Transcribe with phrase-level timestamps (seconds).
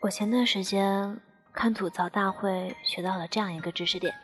[0.00, 1.20] 我前段时间
[1.52, 4.14] 看吐槽大会，学到了这样一个知识点：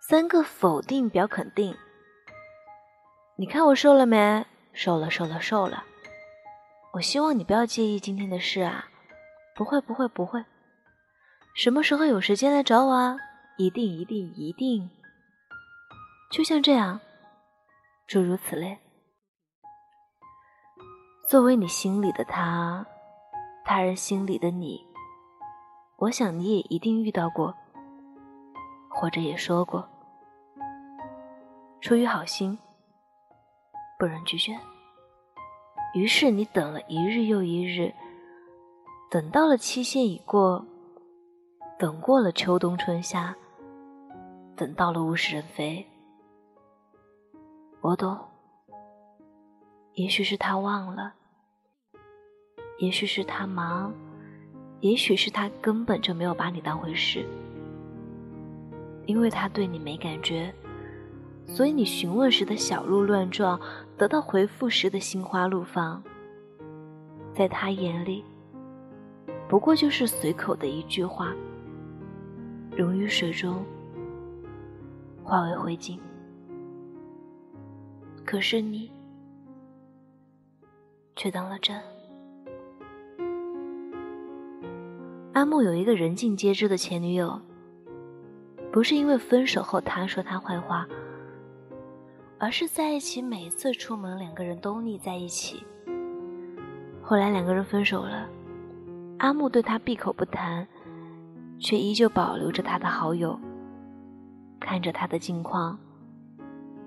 [0.00, 1.76] 三个否定表肯定。
[3.36, 4.44] 你看我瘦了没？
[4.72, 5.84] 瘦了，瘦了，瘦了。
[6.92, 8.88] 我希望你不要介意今天的事啊。
[9.54, 10.44] 不会，不会，不会。
[11.54, 13.16] 什么时候有时间来找我啊？
[13.58, 14.90] 一定，一定，一定。
[16.32, 17.00] 就像这样，
[18.08, 18.76] 诸如此类。
[21.28, 22.84] 作为你心里的他。
[23.74, 24.86] 他人心里的你，
[25.96, 27.54] 我想你也一定遇到过，
[28.90, 29.88] 或者也说过，
[31.80, 32.58] 出于好心，
[33.98, 34.60] 不忍拒绝。
[35.94, 37.94] 于是你等了一日又一日，
[39.10, 40.66] 等到了期限已过，
[41.78, 43.34] 等过了秋冬春夏，
[44.54, 45.88] 等到了物是人非。
[47.80, 48.18] 我懂，
[49.94, 51.14] 也许是他忘了。
[52.82, 53.94] 也许是他忙，
[54.80, 57.24] 也许是他根本就没有把你当回事。
[59.06, 60.52] 因为他对你没感觉，
[61.46, 63.60] 所以你询问时的小鹿乱撞，
[63.96, 66.02] 得到回复时的心花怒放，
[67.32, 68.24] 在他眼里，
[69.48, 71.32] 不过就是随口的一句话，
[72.76, 73.64] 溶于水中，
[75.22, 76.00] 化为灰烬。
[78.24, 78.90] 可是你，
[81.14, 81.80] 却当了真。
[85.34, 87.40] 阿木有一个人尽皆知的前女友，
[88.70, 90.86] 不是因为分手后他说他坏话，
[92.38, 95.64] 而是在一起每次出门两个人都腻在一起。
[97.00, 98.28] 后来两个人分手了，
[99.20, 100.68] 阿木对他闭口不谈，
[101.58, 103.40] 却依旧保留着他的好友，
[104.60, 105.78] 看着他的近况，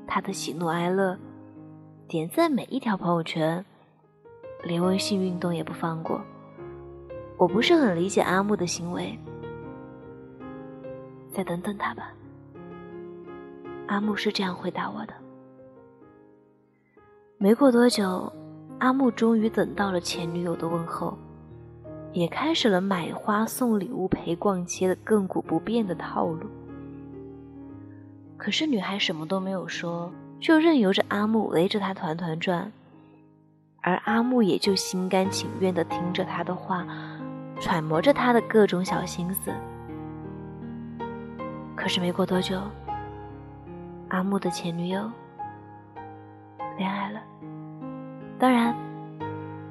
[0.05, 1.17] 他的喜怒哀乐，
[2.07, 3.65] 点赞每一条朋友圈，
[4.63, 6.21] 连微信运动也不放过。
[7.37, 9.17] 我不是很理解阿木的行为，
[11.33, 12.11] 再等等他吧。
[13.87, 15.13] 阿木是这样回答我的。
[17.37, 18.31] 没过多久，
[18.79, 21.17] 阿木终于等到了前女友的问候，
[22.13, 26.47] 也开始了买花送礼物陪逛街的亘古不变的套路。
[28.37, 32.71] 可是女孩什么都没有说，就任由着阿木围着她团团转，
[33.81, 36.87] 而阿木也就心甘情愿地听着她的话。
[37.59, 39.51] 揣摩着他的各种小心思，
[41.75, 42.61] 可是没过多久，
[44.09, 45.09] 阿木的前女友
[46.77, 47.21] 恋爱了，
[48.37, 48.75] 当然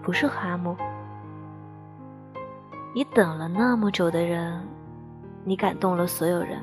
[0.03, 0.77] 不是和阿木。
[2.95, 4.61] 你等了那么久的人，
[5.45, 6.61] 你感动了所有人，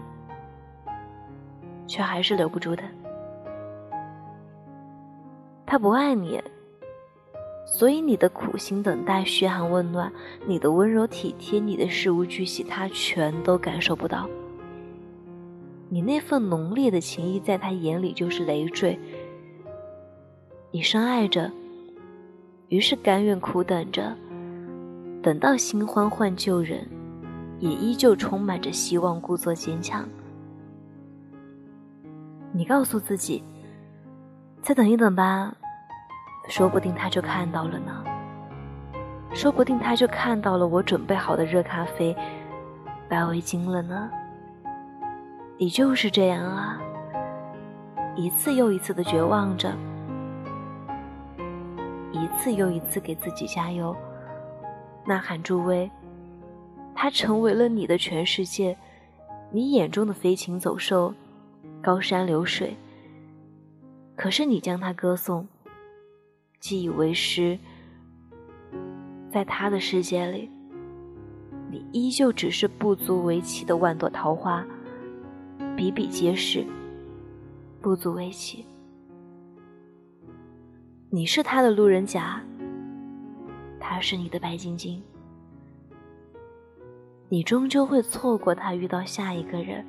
[1.88, 2.84] 却还是留不住的。
[5.66, 6.42] 他不爱你。
[7.74, 10.12] 所以你的苦心等待、嘘寒问暖、
[10.46, 14.30] 你的温柔体贴、你的事无巨细，他全都感受不到。
[15.88, 19.00] 你那份浓烈的情谊，在他眼里就是累赘。
[20.70, 21.50] 你深爱着，
[22.68, 24.14] 于是甘愿苦等着，
[25.24, 26.86] 等到新欢换旧人，
[27.59, 30.06] 也依旧充满着希望，故作坚强。
[32.52, 33.42] 你告诉自己，
[34.62, 35.56] 再等一等吧。
[36.47, 38.03] 说不定他就看到了呢，
[39.34, 42.16] 说不定他就看到了我准备好的热咖啡、
[43.07, 44.09] 白围巾了呢。
[45.57, 46.81] 你就是这样啊，
[48.16, 49.74] 一次又一次的绝望着，
[52.12, 53.96] 一次又一次给自己加油，
[55.06, 55.90] 呐喊助威。
[56.94, 58.75] 他成为了你的全世界，
[59.52, 61.13] 你眼中的飞禽走兽、
[61.81, 62.75] 高山流水。
[64.16, 65.47] 可是你将他歌颂。
[66.62, 67.58] 既以为师，
[69.32, 70.48] 在他的世界里，
[71.72, 74.64] 你依旧只是不足为奇的万朵桃花，
[75.76, 76.64] 比比皆是，
[77.82, 78.64] 不足为奇。
[81.10, 82.40] 你是他的路人甲，
[83.80, 85.02] 他是你的白晶晶，
[87.28, 89.84] 你终究会错过他，遇到下一个人，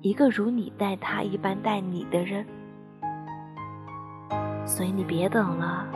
[0.00, 2.44] 一个如你待他一般待你的人。
[4.68, 5.88] 所以你别等了，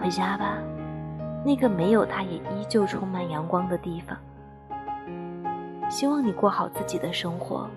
[0.00, 0.56] 回家吧，
[1.44, 4.16] 那个没有他也依旧充满阳光的地方。
[5.90, 7.68] 希望你过好自己的生活，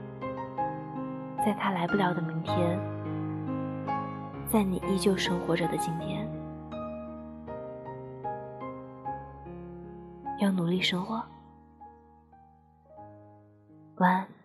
[1.43, 2.79] 在他来不了的明天，
[4.47, 6.29] 在你依旧生活着的今天，
[10.39, 11.21] 要努力生活。
[13.97, 14.38] 晚安。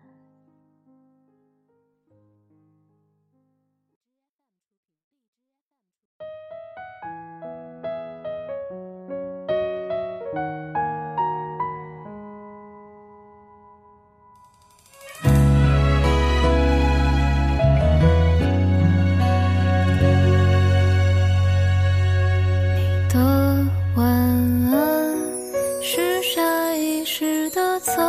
[27.05, 28.01] 时的侧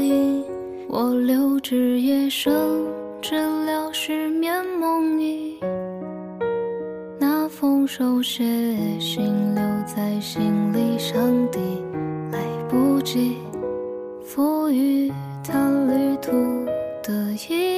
[0.00, 0.44] 影，
[0.88, 2.52] 我留至夜深，
[3.20, 3.34] 治
[3.64, 5.56] 疗失眠梦呓。
[7.18, 8.44] 那封手写
[9.00, 11.20] 信留在行李箱
[11.50, 11.58] 底，
[12.30, 12.38] 来
[12.68, 13.36] 不及
[14.24, 15.10] 赋予
[15.42, 16.30] 它旅途
[17.02, 17.75] 的意义。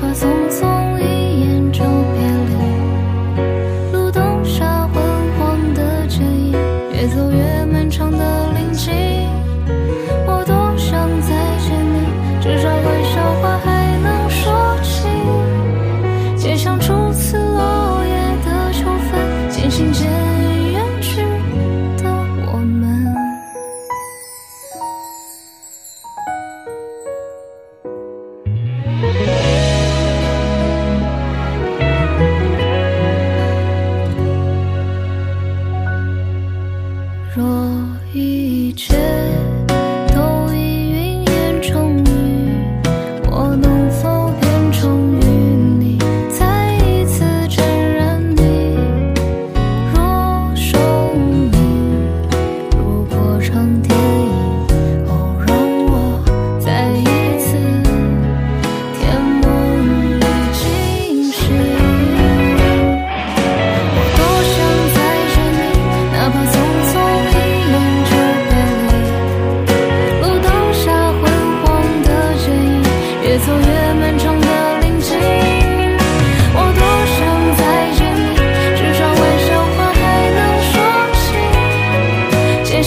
[0.00, 1.02] 怕匆匆一
[1.40, 2.52] 眼就别离。
[3.92, 5.02] 路灯下昏
[5.38, 6.52] 黄的剪影，
[6.92, 8.94] 越走越漫长的林径。
[10.26, 11.28] 我多想再
[11.58, 11.96] 见你，
[12.40, 13.58] 至少玩笑话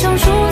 [0.01, 0.50] 上初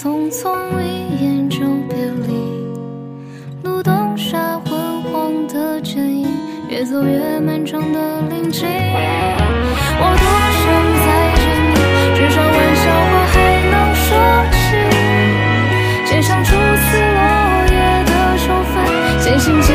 [0.00, 0.86] 匆匆一
[1.24, 1.58] 眼就
[1.88, 2.30] 别离。
[3.64, 6.28] 路灯下昏黄的剪影，
[6.68, 8.68] 越走越漫长的林径。
[9.98, 10.24] 我多
[10.54, 10.64] 想
[11.02, 11.42] 再见
[11.74, 11.74] 你，
[12.14, 13.34] 至少玩笑话还
[13.72, 13.74] 能
[14.06, 14.06] 说
[14.54, 14.56] 起。
[16.06, 17.18] 街上初次落
[17.66, 17.74] 叶
[18.06, 18.74] 的秋分，
[19.18, 19.74] 渐行渐